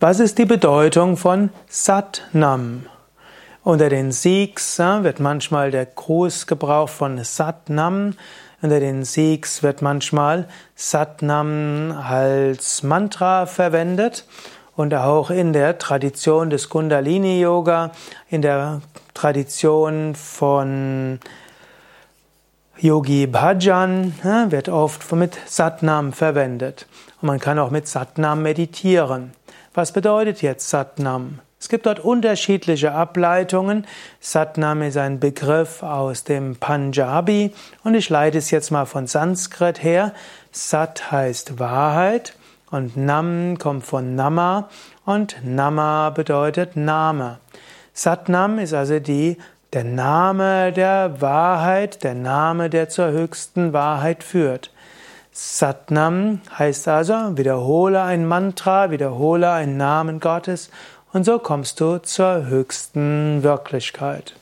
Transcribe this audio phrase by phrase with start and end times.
[0.00, 2.86] Was ist die Bedeutung von Satnam?
[3.62, 8.14] Unter den Sikhs wird manchmal der Gruß gebraucht von Satnam.
[8.60, 14.26] Unter den Sikhs wird manchmal Satnam als Mantra verwendet.
[14.74, 17.92] Und auch in der Tradition des Kundalini Yoga,
[18.28, 18.82] in der
[19.14, 21.20] Tradition von
[22.78, 24.12] Yogi Bhajan
[24.48, 26.86] wird oft mit Satnam verwendet.
[27.22, 29.32] Und man kann auch mit Satnam meditieren.
[29.76, 31.40] Was bedeutet jetzt Satnam?
[31.58, 33.88] Es gibt dort unterschiedliche Ableitungen.
[34.20, 39.82] Satnam ist ein Begriff aus dem Punjabi und ich leite es jetzt mal von Sanskrit
[39.82, 40.14] her.
[40.52, 42.36] Sat heißt Wahrheit
[42.70, 44.68] und Nam kommt von Nama
[45.04, 47.40] und Nama bedeutet Name.
[47.92, 49.38] Satnam ist also die,
[49.72, 54.70] der Name der Wahrheit, der Name, der zur höchsten Wahrheit führt.
[55.36, 60.70] Satnam heißt also, wiederhole ein Mantra, wiederhole einen Namen Gottes
[61.12, 64.34] und so kommst du zur höchsten Wirklichkeit.